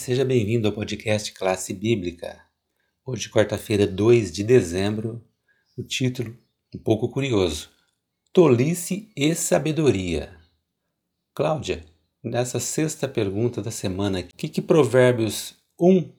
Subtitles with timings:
[0.00, 2.42] seja bem-vindo ao podcast Classe Bíblica.
[3.04, 5.22] Hoje, quarta-feira, 2 de dezembro,
[5.76, 6.34] o título,
[6.74, 7.70] um pouco curioso:
[8.32, 10.34] Tolice e Sabedoria.
[11.34, 11.84] Cláudia,
[12.24, 16.10] nessa sexta pergunta da semana, o que, que Provérbios 1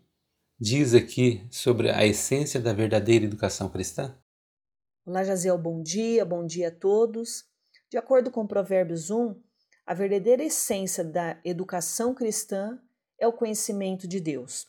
[0.59, 4.16] diz aqui sobre a essência da verdadeira educação cristã?
[5.04, 7.45] Olá, Jaziel, bom dia, bom dia a todos.
[7.89, 9.36] De acordo com Provérbios 1,
[9.88, 12.79] a verdadeira essência da educação cristã
[13.21, 14.68] é o conhecimento de Deus.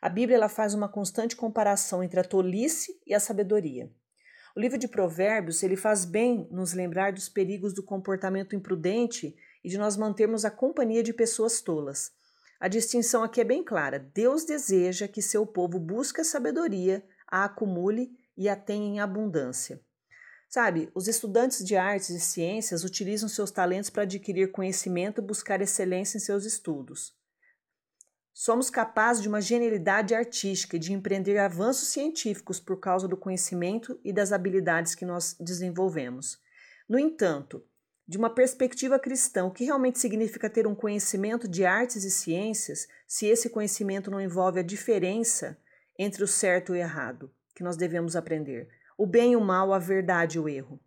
[0.00, 3.92] A Bíblia ela faz uma constante comparação entre a tolice e a sabedoria.
[4.56, 9.68] O livro de Provérbios ele faz bem nos lembrar dos perigos do comportamento imprudente e
[9.68, 12.12] de nós mantermos a companhia de pessoas tolas.
[12.58, 13.98] A distinção aqui é bem clara.
[13.98, 19.80] Deus deseja que seu povo busque a sabedoria, a acumule e a tenha em abundância.
[20.48, 25.60] Sabe, os estudantes de artes e ciências utilizam seus talentos para adquirir conhecimento e buscar
[25.60, 27.19] excelência em seus estudos.
[28.42, 34.00] Somos capazes de uma genialidade artística e de empreender avanços científicos por causa do conhecimento
[34.02, 36.40] e das habilidades que nós desenvolvemos.
[36.88, 37.62] No entanto,
[38.08, 42.88] de uma perspectiva cristã, o que realmente significa ter um conhecimento de artes e ciências
[43.06, 45.58] se esse conhecimento não envolve a diferença
[45.98, 48.70] entre o certo e o errado que nós devemos aprender?
[48.96, 50.80] O bem e o mal, a verdade e o erro.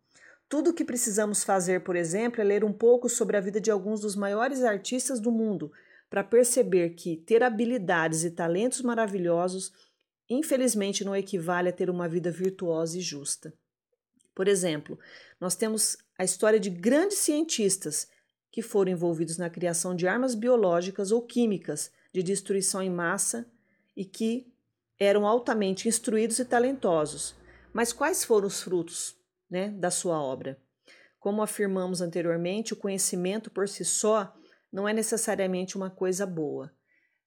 [0.49, 3.69] Tudo o que precisamos fazer, por exemplo, é ler um pouco sobre a vida de
[3.69, 5.71] alguns dos maiores artistas do mundo
[6.13, 9.73] para perceber que ter habilidades e talentos maravilhosos,
[10.29, 13.51] infelizmente, não equivale a ter uma vida virtuosa e justa.
[14.35, 14.99] Por exemplo,
[15.41, 18.07] nós temos a história de grandes cientistas
[18.51, 23.51] que foram envolvidos na criação de armas biológicas ou químicas de destruição em massa
[23.97, 24.53] e que
[24.99, 27.33] eram altamente instruídos e talentosos.
[27.73, 29.15] Mas quais foram os frutos
[29.49, 30.61] né, da sua obra?
[31.19, 34.31] Como afirmamos anteriormente, o conhecimento por si só
[34.73, 36.73] não é necessariamente uma coisa boa.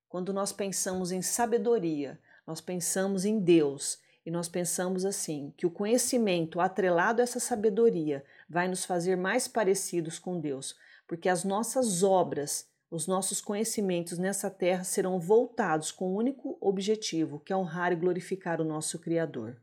[0.09, 5.71] Quando nós pensamos em sabedoria, nós pensamos em Deus e nós pensamos assim, que o
[5.71, 10.75] conhecimento atrelado a essa sabedoria vai nos fazer mais parecidos com Deus,
[11.07, 16.59] porque as nossas obras, os nossos conhecimentos nessa terra serão voltados com o um único
[16.61, 19.57] objetivo, que é honrar e glorificar o nosso Criador.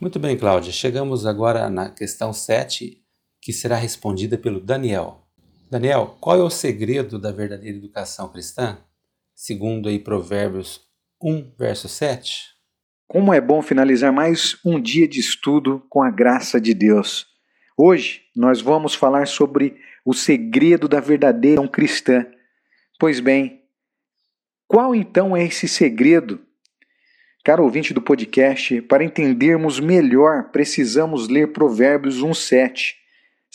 [0.00, 0.72] Muito bem, Cláudia.
[0.72, 3.04] Chegamos agora na questão 7,
[3.42, 5.27] que será respondida pelo Daniel.
[5.70, 8.78] Daniel, qual é o segredo da verdadeira educação cristã?
[9.34, 10.80] Segundo aí Provérbios
[11.22, 12.44] 1, verso 7.
[13.06, 17.26] Como é bom finalizar mais um dia de estudo com a graça de Deus.
[17.76, 19.76] Hoje nós vamos falar sobre
[20.06, 22.26] o segredo da verdadeira cristã.
[22.98, 23.60] Pois bem,
[24.66, 26.40] qual então é esse segredo?
[27.44, 32.96] Caro ouvinte do podcast, para entendermos melhor, precisamos ler Provérbios 1:7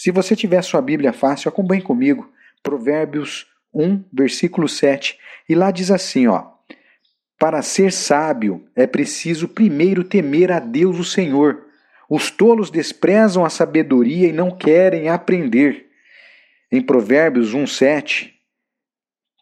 [0.03, 2.29] se você tiver sua Bíblia fácil, acompanhe comigo.
[2.61, 5.17] Provérbios 1, versículo 7.
[5.47, 6.43] E lá diz assim, ó:
[7.39, 11.67] Para ser sábio é preciso primeiro temer a Deus o Senhor.
[12.09, 15.85] Os tolos desprezam a sabedoria e não querem aprender.
[16.69, 18.33] Em Provérbios 1, 7,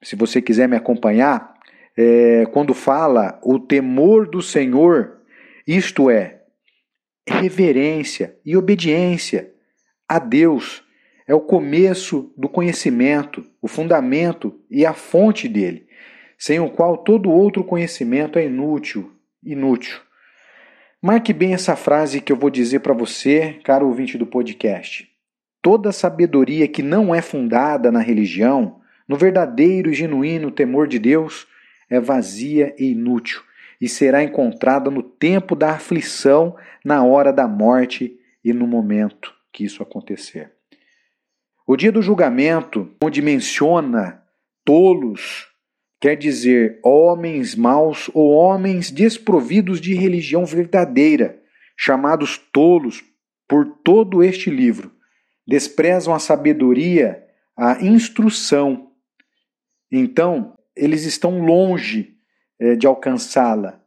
[0.03, 1.55] se você quiser me acompanhar,
[1.97, 5.21] é, quando fala o temor do Senhor,
[5.65, 6.43] isto é,
[7.27, 9.50] reverência e obediência
[10.11, 10.83] a Deus
[11.25, 15.87] é o começo do conhecimento, o fundamento e a fonte dele,
[16.37, 19.09] sem o qual todo outro conhecimento é inútil,
[19.41, 19.97] inútil.
[21.01, 25.07] Marque bem essa frase que eu vou dizer para você, caro ouvinte do podcast.
[25.61, 31.47] Toda sabedoria que não é fundada na religião, no verdadeiro e genuíno temor de Deus,
[31.89, 33.41] é vazia e inútil
[33.79, 39.63] e será encontrada no tempo da aflição, na hora da morte e no momento que
[39.63, 40.53] isso acontecer.
[41.67, 44.23] O dia do julgamento, onde menciona
[44.65, 45.47] tolos,
[45.99, 51.39] quer dizer homens maus ou homens desprovidos de religião verdadeira,
[51.77, 53.03] chamados tolos
[53.47, 54.91] por todo este livro.
[55.47, 57.23] Desprezam a sabedoria,
[57.55, 58.91] a instrução.
[59.91, 62.15] Então, eles estão longe
[62.59, 63.81] é, de alcançá-la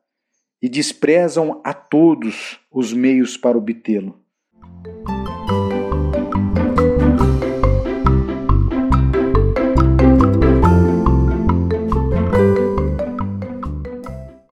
[0.60, 4.24] e desprezam a todos os meios para obtê-lo.